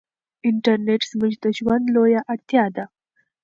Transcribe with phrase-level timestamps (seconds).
[0.49, 2.85] انټرنيټ زموږ د ژوند لویه اړتیا ده.